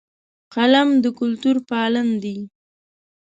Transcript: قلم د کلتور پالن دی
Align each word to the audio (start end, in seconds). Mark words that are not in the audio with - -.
قلم 0.53 0.89
د 1.03 1.05
کلتور 1.19 1.57
پالن 1.69 2.07
دی 2.23 2.37